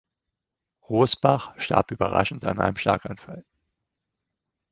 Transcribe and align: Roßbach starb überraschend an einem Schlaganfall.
Roßbach 0.89 1.59
starb 1.59 1.91
überraschend 1.91 2.43
an 2.45 2.59
einem 2.59 2.75
Schlaganfall. 2.75 3.45